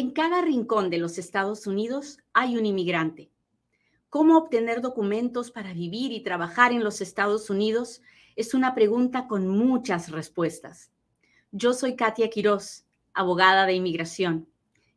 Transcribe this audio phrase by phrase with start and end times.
[0.00, 3.30] En cada rincón de los Estados Unidos hay un inmigrante.
[4.08, 8.00] ¿Cómo obtener documentos para vivir y trabajar en los Estados Unidos?
[8.34, 10.90] Es una pregunta con muchas respuestas.
[11.52, 14.48] Yo soy Katia Quiroz, abogada de inmigración,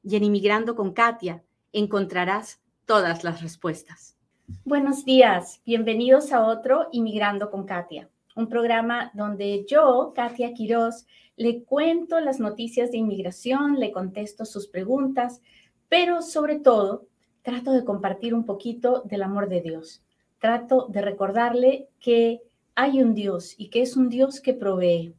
[0.04, 1.44] y en Inmigrando con Katia
[1.74, 4.16] encontrarás todas las respuestas.
[4.64, 11.06] Buenos días, bienvenidos a otro Inmigrando con Katia, un programa donde yo, Katia Quiroz,
[11.36, 15.42] le cuento las noticias de inmigración, le contesto sus preguntas,
[15.90, 17.08] pero sobre todo
[17.42, 20.04] trato de compartir un poquito del amor de Dios.
[20.40, 22.42] Trato de recordarle que
[22.76, 25.14] hay un Dios y que es un Dios que provee,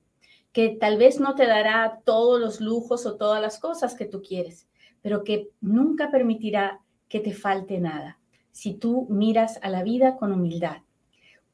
[0.52, 4.22] que tal vez no te dará todos los lujos o todas las cosas que tú
[4.22, 4.66] quieres,
[5.02, 8.18] pero que nunca permitirá que te falte nada
[8.50, 10.78] si tú miras a la vida con humildad.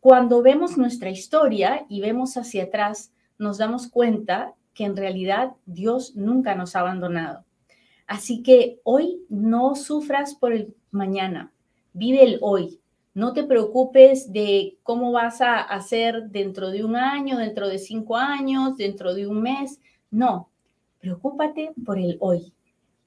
[0.01, 6.17] Cuando vemos nuestra historia y vemos hacia atrás, nos damos cuenta que en realidad Dios
[6.17, 7.45] nunca nos ha abandonado.
[8.07, 11.53] Así que hoy no sufras por el mañana,
[11.93, 12.81] vive el hoy.
[13.13, 18.17] No te preocupes de cómo vas a hacer dentro de un año, dentro de cinco
[18.17, 19.81] años, dentro de un mes.
[20.11, 20.49] No,
[20.99, 22.55] preocúpate por el hoy.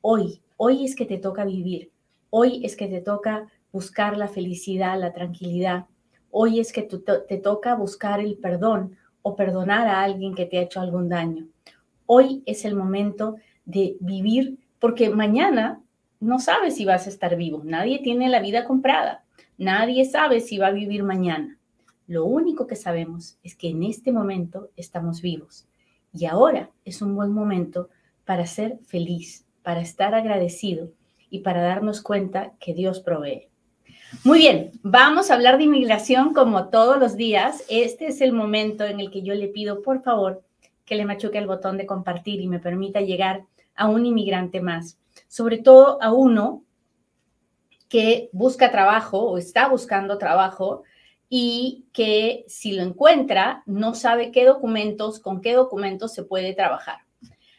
[0.02, 1.90] Hoy, hoy es que te toca vivir.
[2.30, 5.88] Hoy es que te toca buscar la felicidad, la tranquilidad.
[6.36, 10.64] Hoy es que te toca buscar el perdón o perdonar a alguien que te ha
[10.64, 11.46] hecho algún daño.
[12.08, 15.80] Hoy es el momento de vivir porque mañana
[16.20, 17.62] no sabes si vas a estar vivo.
[17.64, 19.24] Nadie tiene la vida comprada.
[19.60, 21.60] Nadie sabe si va a vivir mañana.
[22.08, 25.68] Lo único que sabemos es que en este momento estamos vivos.
[26.12, 27.90] Y ahora es un buen momento
[28.26, 30.90] para ser feliz, para estar agradecido
[31.30, 33.53] y para darnos cuenta que Dios provee.
[34.22, 37.66] Muy bien, vamos a hablar de inmigración como todos los días.
[37.68, 40.44] Este es el momento en el que yo le pido, por favor,
[40.86, 43.44] que le machuque el botón de compartir y me permita llegar
[43.76, 44.98] a un inmigrante más.
[45.28, 46.64] Sobre todo a uno
[47.90, 50.84] que busca trabajo o está buscando trabajo
[51.28, 57.00] y que si lo encuentra no sabe qué documentos, con qué documentos se puede trabajar.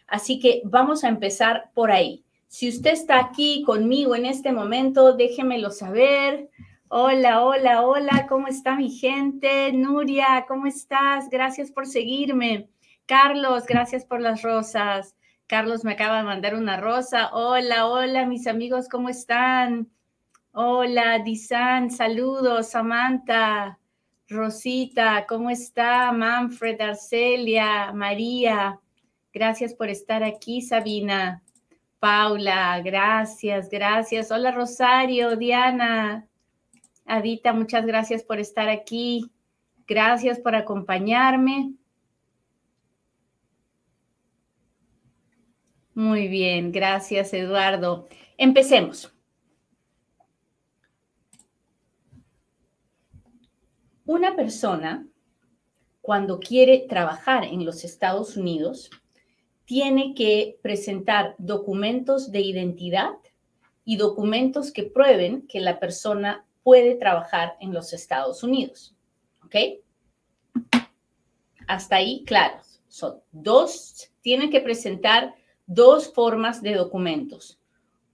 [0.06, 2.23] Así que vamos a empezar por ahí.
[2.54, 6.50] Si usted está aquí conmigo en este momento, déjemelo saber.
[6.86, 9.72] Hola, hola, hola, ¿cómo está mi gente?
[9.72, 11.28] Nuria, ¿cómo estás?
[11.30, 12.68] Gracias por seguirme.
[13.06, 15.16] Carlos, gracias por las rosas.
[15.48, 17.34] Carlos me acaba de mandar una rosa.
[17.34, 19.90] Hola, hola, mis amigos, ¿cómo están?
[20.52, 23.80] Hola, Disan, saludos, Samantha,
[24.28, 26.12] Rosita, ¿cómo está?
[26.12, 28.78] Manfred, Arcelia, María,
[29.32, 31.43] gracias por estar aquí, Sabina.
[32.04, 34.30] Paula, gracias, gracias.
[34.30, 36.28] Hola Rosario, Diana,
[37.06, 39.30] Adita, muchas gracias por estar aquí.
[39.86, 41.72] Gracias por acompañarme.
[45.94, 48.06] Muy bien, gracias Eduardo.
[48.36, 49.10] Empecemos.
[54.04, 55.06] Una persona,
[56.02, 58.90] cuando quiere trabajar en los Estados Unidos,
[59.64, 63.12] tiene que presentar documentos de identidad
[63.84, 68.94] y documentos que prueben que la persona puede trabajar en los Estados Unidos.
[69.44, 69.56] ¿Ok?
[71.66, 72.58] Hasta ahí, claro.
[72.88, 75.34] Son dos, tienen que presentar
[75.66, 77.58] dos formas de documentos.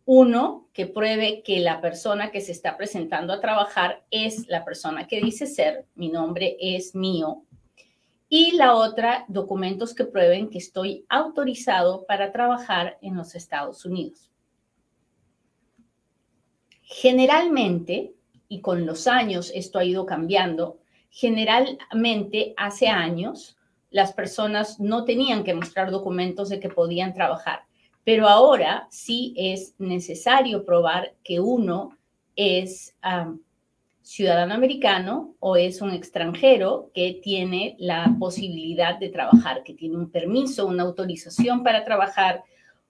[0.05, 5.07] Uno, que pruebe que la persona que se está presentando a trabajar es la persona
[5.07, 7.45] que dice ser, mi nombre es mío,
[8.33, 14.31] y la otra, documentos que prueben que estoy autorizado para trabajar en los Estados Unidos.
[16.83, 18.15] Generalmente,
[18.49, 20.79] y con los años esto ha ido cambiando,
[21.11, 23.57] generalmente hace años
[23.91, 27.65] las personas no tenían que mostrar documentos de que podían trabajar,
[28.05, 31.99] pero ahora sí es necesario probar que uno
[32.37, 32.95] es
[34.11, 40.11] ciudadano americano o es un extranjero que tiene la posibilidad de trabajar, que tiene un
[40.11, 42.43] permiso, una autorización para trabajar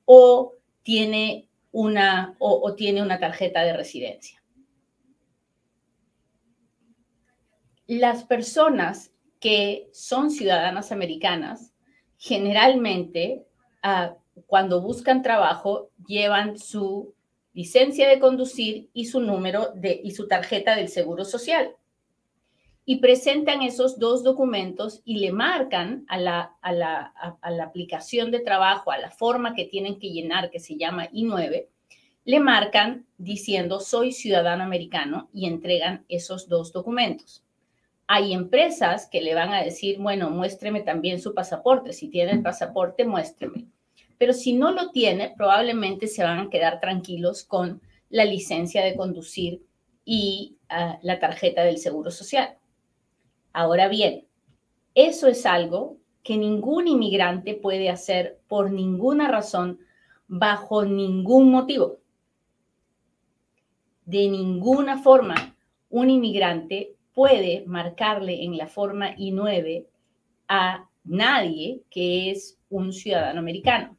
[0.06, 4.42] o tiene una, o, tiene una tarjeta de residencia.
[7.86, 11.74] Las personas que son ciudadanas americanas
[12.16, 13.44] generalmente
[13.82, 14.14] ah,
[14.46, 17.12] cuando buscan trabajo llevan su
[17.52, 21.74] licencia de conducir y su número de, y su tarjeta del Seguro Social.
[22.84, 28.30] Y presentan esos dos documentos y le marcan a la, a la, a la aplicación
[28.30, 31.68] de trabajo, a la forma que tienen que llenar, que se llama I9,
[32.24, 37.44] le marcan diciendo soy ciudadano americano y entregan esos dos documentos.
[38.06, 41.92] Hay empresas que le van a decir, bueno, muéstreme también su pasaporte.
[41.92, 43.66] Si tiene el pasaporte, muéstreme
[44.20, 47.80] pero si no lo tiene, probablemente se van a quedar tranquilos con
[48.10, 49.64] la licencia de conducir
[50.04, 52.58] y ah, la tarjeta del Seguro Social.
[53.54, 54.26] Ahora bien,
[54.94, 59.80] eso es algo que ningún inmigrante puede hacer por ninguna razón,
[60.28, 62.00] bajo ningún motivo.
[64.04, 65.56] De ninguna forma,
[65.88, 69.86] un inmigrante puede marcarle en la forma I9
[70.48, 73.96] a nadie que es un ciudadano americano.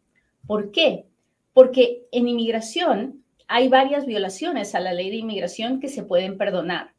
[0.52, 1.06] ¿Por qué?
[1.54, 6.94] Porque en inmigración hay varias violaciones a la ley de inmigración que se pueden perdonar,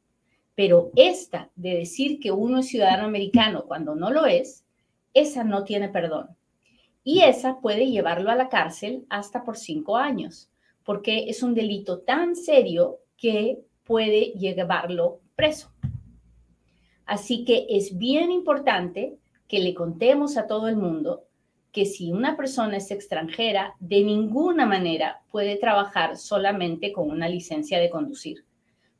[0.54, 4.64] pero esta de decir que uno es ciudadano americano cuando no lo es,
[5.12, 6.30] esa no tiene perdón.
[7.04, 10.48] Y esa puede llevarlo a la cárcel hasta por cinco años,
[10.82, 15.70] porque es un delito tan serio que puede llevarlo preso.
[17.04, 21.26] Así que es bien importante que le contemos a todo el mundo
[21.72, 27.80] que si una persona es extranjera, de ninguna manera puede trabajar solamente con una licencia
[27.80, 28.44] de conducir,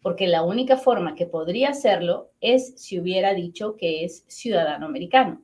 [0.01, 5.43] porque la única forma que podría hacerlo es si hubiera dicho que es ciudadano americano.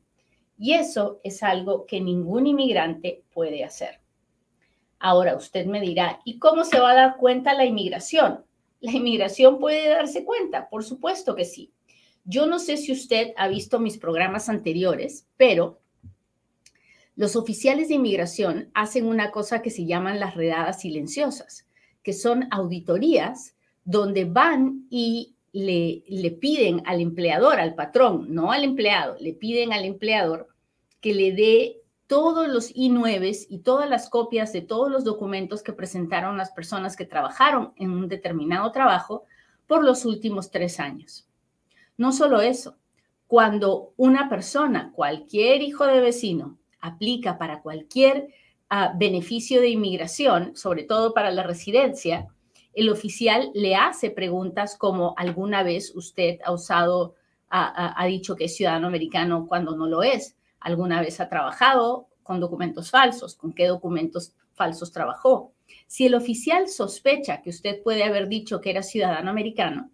[0.58, 4.00] Y eso es algo que ningún inmigrante puede hacer.
[4.98, 8.44] Ahora usted me dirá, ¿y cómo se va a dar cuenta la inmigración?
[8.80, 11.72] La inmigración puede darse cuenta, por supuesto que sí.
[12.24, 15.80] Yo no sé si usted ha visto mis programas anteriores, pero
[17.18, 21.66] los oficiales de inmigración hacen una cosa que se llaman las redadas silenciosas,
[22.04, 29.16] que son auditorías donde van y le, piden al empleador, al patrón, no al empleado,
[29.18, 30.46] le piden al empleador
[31.00, 35.72] que le dé todos los I9 y todas las copias de todos los documentos que
[35.72, 39.24] presentaron las personas que trabajaron en un determinado trabajo
[39.66, 41.26] por los últimos tres años.
[41.96, 42.76] No solo eso,
[43.26, 48.28] cuando una persona, cualquier hijo de vecino, aplica para cualquier
[48.70, 52.28] ah, beneficio de inmigración, sobre todo para la residencia,
[52.74, 57.14] el oficial le hace preguntas como alguna vez usted ha usado,
[57.50, 62.40] ha dicho que es ciudadano americano cuando no lo es, alguna vez ha trabajado con
[62.40, 65.52] documentos falsos, con qué documentos falsos trabajó.
[65.86, 69.90] Si el oficial sospecha que usted puede haber dicho que era ciudadano americano,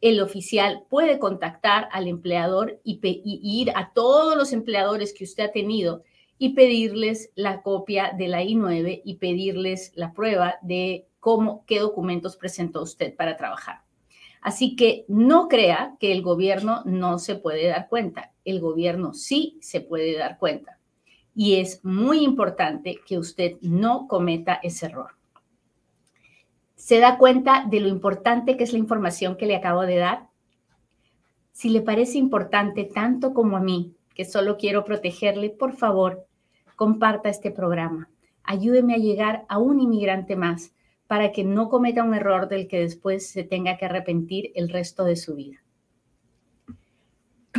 [0.00, 5.52] el oficial puede contactar al empleador y, ir a todos los empleadores que usted ha
[5.52, 6.02] tenido
[6.42, 12.36] y pedirles la copia de la I-9 y pedirles la prueba de cómo, qué documentos
[12.36, 13.82] presentó usted para trabajar.
[14.40, 18.32] Así que no crea que el gobierno no se puede dar cuenta.
[18.44, 20.80] El gobierno sí se puede dar cuenta.
[21.32, 25.12] Y es muy importante que usted no cometa ese error
[26.74, 30.26] se da cuenta de lo importante que es la información que le acabo de dar.
[31.52, 36.26] Si le parece importante tanto como a mí, que solo quiero protegerle, por favor,
[36.82, 38.10] comparta este programa.
[38.42, 40.74] Ayúdeme a llegar a un inmigrante más
[41.06, 45.04] para que no cometa un error del que después se tenga que arrepentir el resto
[45.04, 45.62] de su vida.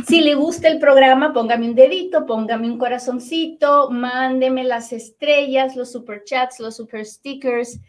[0.06, 5.90] Si le gusta el programa, póngame un dedito, póngame un corazoncito, mándeme las estrellas, los
[5.90, 7.80] super chats, los super stickers,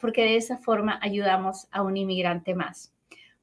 [0.00, 2.92] porque de esa forma ayudamos a un inmigrante más.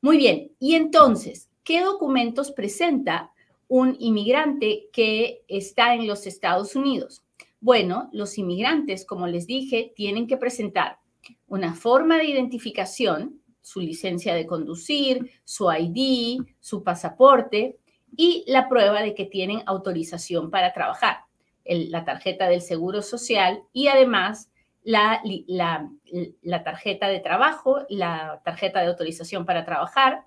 [0.01, 3.31] Muy bien, y entonces, ¿qué documentos presenta
[3.75, 7.23] un inmigrante que está en los Estados Unidos?
[7.59, 10.99] Bueno, los inmigrantes, como les dije, tienen que presentar
[11.47, 17.79] una forma de identificación, su licencia de conducir, su ID, su pasaporte
[18.15, 21.21] y la prueba de que tienen autorización para trabajar,
[21.65, 24.51] la tarjeta del Seguro Social y además
[24.83, 30.25] la, la, tarjeta de trabajo, la tarjeta de autorización para trabajar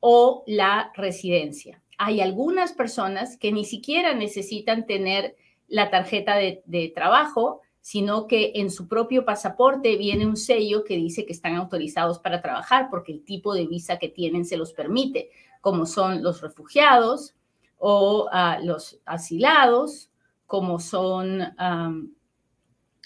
[0.00, 1.83] o la residencia.
[1.98, 5.36] Hay algunas personas que ni siquiera necesitan tener
[5.68, 11.26] la tarjeta de, trabajo, sino que en su propio pasaporte viene un sello que dice
[11.26, 15.30] que están autorizados para trabajar porque el tipo de visa que tienen se los permite,
[15.60, 17.34] como son los refugiados
[17.78, 20.10] o ah, los asilados,
[20.46, 21.42] como son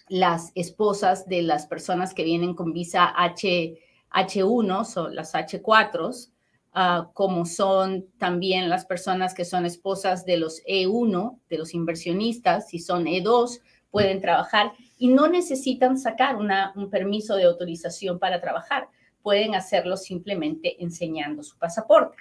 [0.08, 3.78] las esposas de las personas que vienen con visa H,
[4.10, 6.30] H1, o las H4,
[6.72, 12.68] ah, como son también las personas que son esposas de los E1, de los inversionistas,
[12.68, 13.60] si son E2,
[13.90, 18.88] pueden trabajar y no necesitan sacar un permiso de autorización para trabajar,
[19.22, 22.18] pueden hacerlo simplemente enseñando su pasaporte.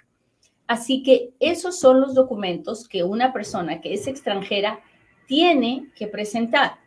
[0.65, 4.79] Así que esos son los documentos que una persona que es extranjera
[5.27, 6.77] tiene que presentar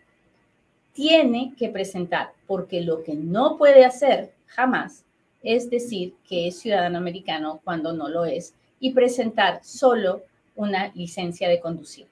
[0.92, 5.04] tiene que presentar, porque lo que no puede hacer jamás
[5.42, 10.22] es decir que es ciudadano americano cuando no lo es y presentar solo
[10.54, 12.06] una licencia de conducir.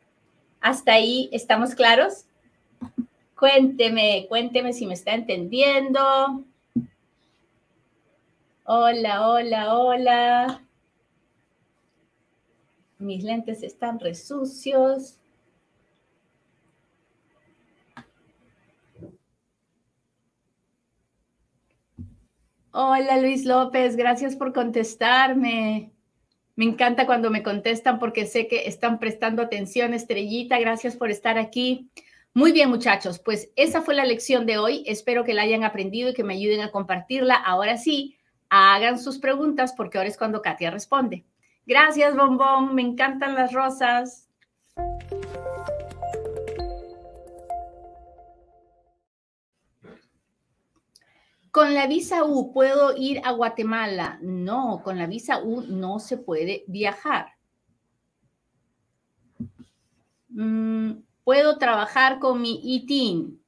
[0.61, 2.25] ¿Hasta ahí estamos claros?
[3.39, 6.45] Cuénteme, cuénteme si me está entendiendo.
[8.65, 10.63] Hola, hola, hola.
[12.99, 15.19] Mis lentes están resucios.
[22.71, 25.91] Hola Luis López, gracias por contestarme.
[26.55, 29.95] Me encanta cuando me contestan porque sé que están prestando atención.
[29.95, 31.89] Estrellita, gracias por estar aquí.
[32.35, 34.85] Muy bien, muchachos, pues esa fue la lección de hoy.
[34.87, 37.37] Espero que la hayan aprendido y que me ayuden a compartirla.
[37.37, 38.19] Ahora sí,
[38.51, 41.25] hagan sus preguntas porque ahora es cuando Katia responde.
[41.67, 42.75] Gracias, bombón.
[42.75, 44.28] Me encantan las rosas.
[51.51, 54.19] Con la visa U puedo ir a Guatemala.
[54.23, 57.35] No, con la visa U no se puede viajar.
[60.29, 60.93] Mm,
[61.25, 63.41] puedo trabajar con mi ITIN.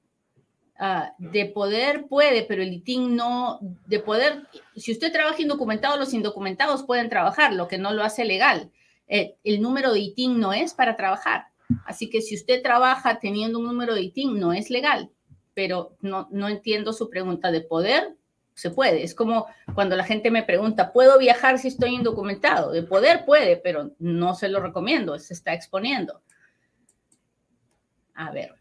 [0.82, 6.14] Ah, de poder puede, pero el ITIN no, de poder, si usted trabaja indocumentado, los
[6.14, 8.70] indocumentados pueden trabajar, lo que no lo hace legal.
[9.06, 11.48] Eh, el número de ITIN no es para trabajar.
[11.84, 15.10] Así que si usted trabaja teniendo un número de ITIN, no es legal
[15.54, 18.14] pero no, no entiendo su pregunta de poder.
[18.54, 19.02] Se puede.
[19.02, 22.72] Es como cuando la gente me pregunta, ¿puedo viajar si estoy indocumentado?
[22.72, 26.20] De poder puede, pero no se lo recomiendo, se está exponiendo.
[28.14, 28.54] A ver.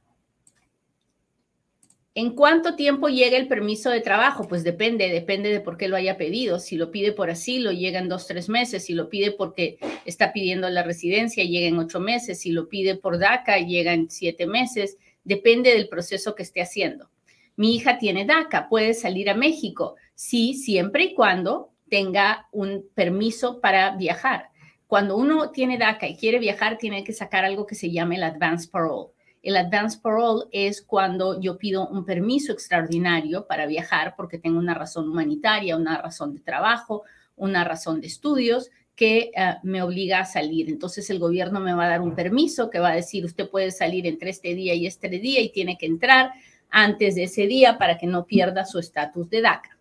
[2.16, 4.48] ¿En cuánto tiempo llega el permiso de trabajo?
[4.48, 6.60] Pues depende, depende de por qué lo haya pedido.
[6.60, 8.86] Si lo pide por asilo, llega en dos, tres meses.
[8.86, 12.42] Si lo pide porque está pidiendo la residencia, llega en ocho meses.
[12.42, 14.98] Si lo pide por DACA, llega en siete meses
[15.30, 17.12] depende del proceso que esté haciendo.
[17.56, 23.62] Mi hija tiene DACA, puede salir a México, sí, siempre y cuando tenga un permiso
[23.62, 24.50] para viajar.
[24.88, 28.24] Cuando uno tiene DACA y quiere viajar, tiene que sacar algo que se llama el
[28.24, 29.12] Advance Parole.
[29.44, 34.74] El Advance Parole es cuando yo pido un permiso extraordinario para viajar porque tengo una
[34.74, 37.04] razón humanitaria, una razón de trabajo,
[37.36, 40.70] una razón de estudios que eh, me obliga a salir.
[40.70, 43.72] Entonces el gobierno me va a dar un permiso que va a decir, usted puede
[43.72, 46.34] salir entre este día y este día y tiene que entrar
[46.70, 49.78] antes de ese día para que no pierda su estatus de DACA.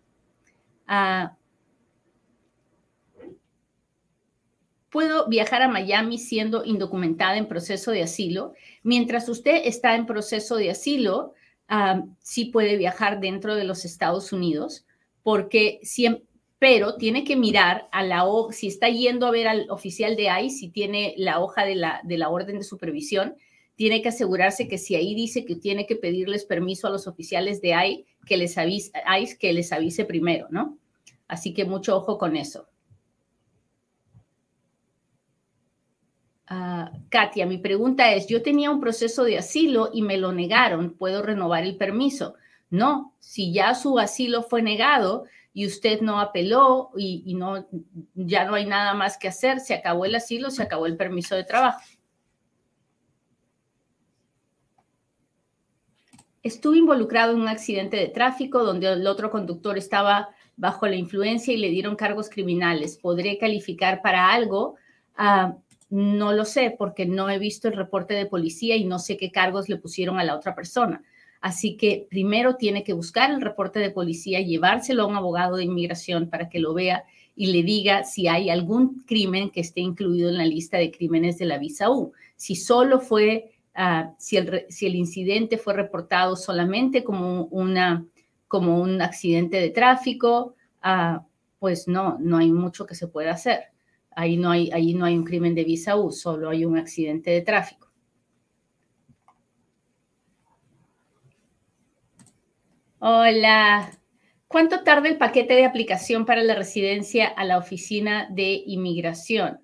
[0.87, 1.35] Ah,
[4.89, 8.53] puedo viajar a Miami siendo indocumentada en proceso de asilo.
[8.83, 11.33] Mientras usted está en proceso de asilo,
[11.67, 14.85] ah, sí puede viajar dentro de los Estados Unidos,
[15.23, 16.23] porque siempre,
[16.59, 20.57] pero tiene que mirar a la si está yendo a ver al oficial de ICE,
[20.57, 23.35] si tiene la hoja de la, de la orden de supervisión,
[23.75, 27.61] tiene que asegurarse que si ahí dice que tiene que pedirles permiso a los oficiales
[27.61, 28.91] de ICE, que les avise,
[29.39, 30.77] que les avise primero, ¿no?
[31.29, 32.67] Así que mucho ojo con eso.
[36.45, 40.95] Ah, Katia, mi pregunta es, yo tenía un proceso de asilo y me lo negaron,
[40.95, 42.33] ¿puedo renovar el permiso?
[42.69, 45.25] No, si ya su asilo fue negado,
[45.59, 47.67] y usted no apeló y, no,
[48.15, 51.35] ya no hay nada más que hacer, se acabó el asilo, se acabó el permiso
[51.35, 51.81] de trabajo.
[56.43, 61.53] Estuve involucrado en un accidente de tráfico donde el otro conductor estaba bajo la influencia
[61.53, 62.97] y le dieron cargos criminales.
[62.97, 64.77] ¿Podré calificar para algo?
[65.17, 65.57] Ah,
[65.89, 69.29] no lo sé porque no he visto el reporte de policía y no sé qué
[69.29, 71.03] cargos le pusieron a la otra persona.
[71.41, 75.63] Así que primero tiene que buscar el reporte de policía, llevárselo a un abogado de
[75.63, 77.05] inmigración para que lo vea
[77.35, 81.37] y le diga si hay algún crimen que esté incluido en la lista de crímenes
[81.37, 82.11] de la visa U.
[82.35, 88.05] Si solo fue, ah, si, el, incidente fue reportado solamente como, una,
[88.49, 91.19] como un accidente de tráfico, uh,
[91.59, 93.61] pues no, no hay mucho que se pueda hacer.
[94.11, 97.31] Ahí no hay, ahí no hay un crimen de visa U, solo hay un accidente
[97.31, 97.88] de tráfico.
[103.01, 103.97] Hola.
[104.49, 109.61] ¿Cuánto tarda el paquete de aplicación para la residencia a la oficina de inmigración?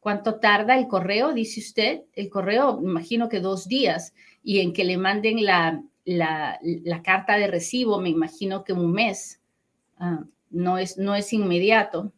[0.00, 1.34] ¿Cuánto tarda el correo?
[1.34, 2.04] Dice usted.
[2.14, 4.14] El correo, imagino que dos días.
[4.42, 6.58] Y en que le manden la, la,
[7.04, 9.42] carta de recibo, me imagino que un mes.
[9.98, 12.14] Ah, no, es, no es inmediato.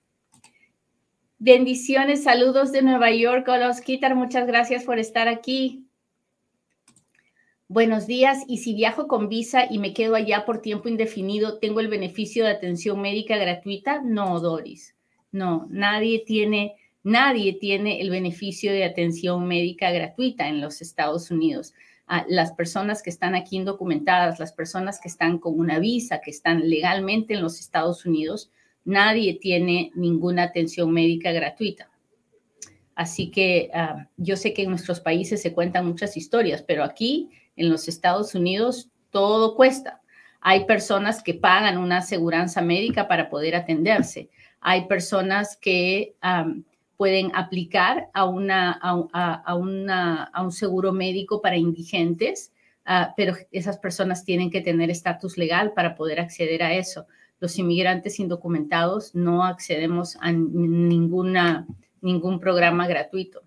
[1.39, 3.49] Bendiciones, saludos de Nueva York.
[3.49, 5.90] Hola, Osquitar, muchas gracias por estar aquí.
[7.73, 11.79] Buenos días, y si viajo con visa y me quedo allá por tiempo indefinido, ¿tengo
[11.79, 14.03] el beneficio de atención médica gratuita?
[14.03, 14.97] No, Doris,
[15.31, 16.75] no, nadie tiene,
[17.05, 21.73] nadie tiene el beneficio de atención médica gratuita en los Estados Unidos.
[22.09, 26.33] Ah, las personas que están aquí indocumentadas, las personas que están con una visa, que
[26.33, 28.51] están legalmente en los Estados Unidos,
[28.85, 31.89] nadie tiene ninguna atención médica gratuita.
[32.97, 37.31] Así que ah, yo sé que en nuestros países se cuentan muchas historias, pero aquí
[37.57, 40.01] En los Estados Unidos todo cuesta.
[40.41, 44.31] Hay personas que pagan una aseguranza médica para poder atenderse.
[44.61, 46.15] Hay personas que
[46.97, 52.53] pueden aplicar a, una, a, una, a un seguro médico para indigentes,
[52.85, 57.07] ah, pero esas personas tienen que tener estatus legal para poder acceder a eso.
[57.39, 61.67] Los inmigrantes indocumentados no accedemos a ninguna,
[62.03, 63.43] ningún programa gratuito.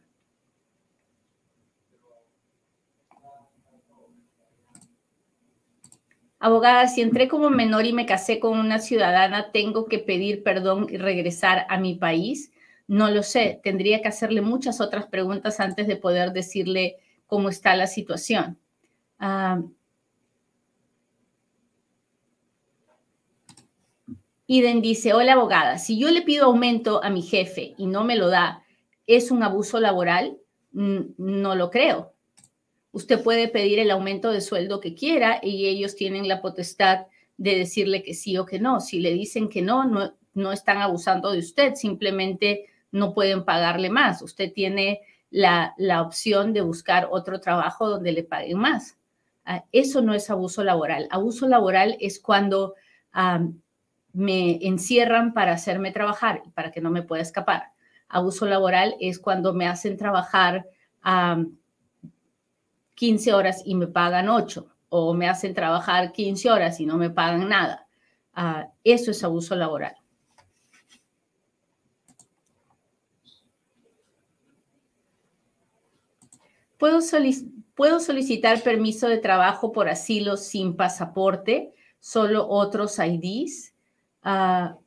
[6.44, 10.88] Abogada, si entré como menor y me casé con una ciudadana, ¿tengo que pedir perdón
[10.90, 12.52] y regresar a mi país?
[12.86, 16.98] No lo sé, tendría que hacerle muchas otras preguntas antes de poder decirle
[17.28, 18.60] cómo está la situación.
[19.20, 19.62] Ah,
[24.46, 28.18] Iden dice, hola abogada, si yo le pido aumento a mi jefe y no me
[28.18, 28.66] lo da,
[29.08, 30.38] ¿es un abuso laboral?
[30.74, 32.14] No lo creo.
[32.94, 37.08] Usted puede pedir el aumento de sueldo que quiera y ellos tienen la potestad
[37.38, 38.80] de decirle que sí o que no.
[38.80, 43.90] Si le dicen que no, no, no están abusando de usted, simplemente no pueden pagarle
[43.90, 44.22] más.
[44.22, 45.02] Usted tiene
[45.34, 48.98] la, opción de buscar otro trabajo donde le paguen más.
[49.46, 51.08] Ah, eso no es abuso laboral.
[51.10, 52.76] Abuso laboral es cuando
[54.14, 57.72] me encierran para hacerme trabajar para que no me pueda escapar.
[58.08, 60.68] Abuso laboral es cuando me hacen trabajar
[62.96, 67.10] 15 horas y me pagan 8 o me hacen trabajar 15 horas y no me
[67.10, 67.88] pagan nada.
[68.34, 69.96] Ah, eso es abuso laboral.
[77.76, 83.74] ¿Puedo, solicitar permiso de trabajo por asilo sin pasaporte, solo otros IDs?
[84.22, 84.78] Ah,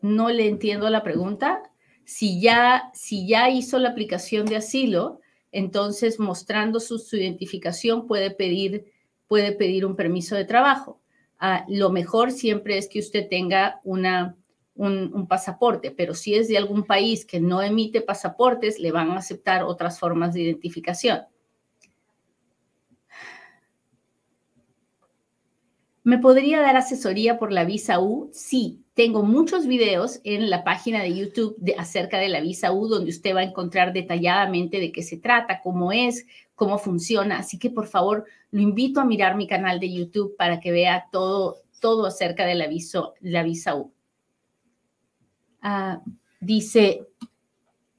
[0.00, 1.73] no le entiendo la pregunta.
[2.04, 5.20] Si ya, si ya hizo la aplicación de asilo,
[5.52, 8.86] entonces mostrando su, identificación puede pedir,
[9.28, 11.00] puede pedir un permiso de trabajo.
[11.38, 14.36] Ah, lo mejor siempre es que usted tenga una
[14.74, 19.18] un, pasaporte, pero si es de algún país que no emite pasaportes, le van a
[19.18, 21.20] aceptar otras formas de identificación.
[26.04, 28.28] ¿Me podría dar asesoría por la visa U?
[28.30, 32.88] Sí, tengo muchos videos en la página de YouTube de, acerca de la visa U,
[32.88, 37.38] donde usted va a encontrar detalladamente de qué se trata, cómo es, cómo funciona.
[37.38, 41.06] Así que por favor, lo invito a mirar mi canal de YouTube para que vea
[41.10, 42.68] todo, todo acerca de la,
[43.20, 43.90] la visa U.
[45.62, 46.02] Ah,
[46.38, 47.08] dice,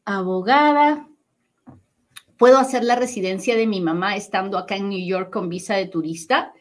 [0.06, 1.08] abogada,
[2.38, 5.88] ¿puedo hacer la residencia de mi mamá estando acá en New York con visa de
[5.88, 6.54] turista?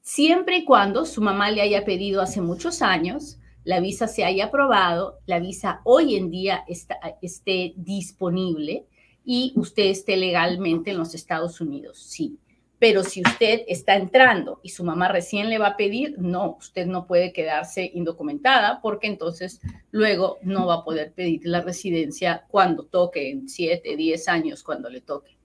[0.00, 4.44] Siempre y cuando su mamá le haya pedido hace muchos años, la visa se haya
[4.44, 8.86] aprobado, la visa hoy en día está, esté disponible
[9.24, 11.98] y usted esté legalmente en los Estados Unidos.
[11.98, 12.38] Sí,
[12.78, 16.86] pero si usted está entrando y su mamá recién le va a pedir, no, usted
[16.86, 22.84] no puede quedarse indocumentada porque entonces luego no va a poder pedir la residencia cuando
[22.84, 25.41] toque, en 7, 10 años, cuando le toque.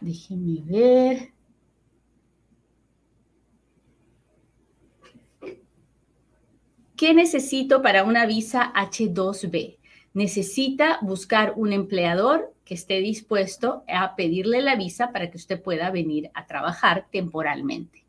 [0.00, 1.32] Déjeme ver.
[6.96, 9.78] ¿Qué necesito para una visa H2B?
[10.12, 15.90] Necesita buscar un empleador que esté dispuesto a pedirle la visa para que usted pueda
[15.90, 18.04] venir a trabajar temporalmente.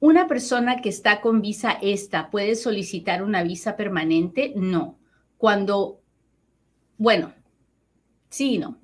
[0.00, 4.52] ¿Una persona que está con visa esta puede solicitar una visa permanente?
[4.54, 4.98] No.
[5.38, 6.02] Cuando,
[7.04, 7.34] bueno,
[8.30, 8.78] sí y no.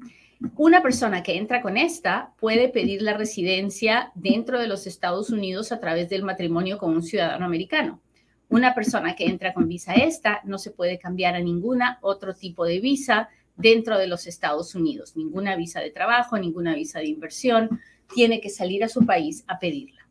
[0.57, 5.73] Una persona que entra con esta puede pedir la residencia dentro de los Estados Unidos
[5.73, 8.03] a través del matrimonio con un ciudadano americano.
[8.51, 12.67] Una persona que entra con visa esta no se puede cambiar a ninguna otro tipo
[12.67, 17.81] de visa dentro de los Estados Unidos, ninguna visa de trabajo, ninguna visa de inversión,
[18.15, 20.07] tiene que salir a su país a pedirla.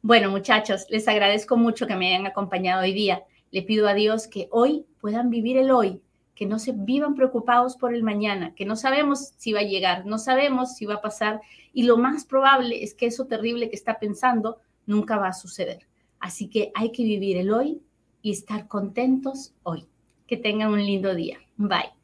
[0.00, 3.24] Bueno, muchachos, les agradezco mucho que me hayan acompañado hoy día.
[3.50, 6.00] Le pido a Dios que hoy puedan vivir el hoy,
[6.38, 10.06] que no se vivan preocupados por el mañana, que no sabemos si va a llegar,
[10.06, 11.40] no sabemos si va a pasar
[11.72, 15.88] y lo más probable es que eso terrible que está pensando nunca va a suceder.
[16.20, 17.82] Así que hay que vivir el hoy
[18.22, 19.88] y estar contentos hoy.
[20.28, 21.38] Que tengan un lindo día.
[21.56, 21.97] Bye.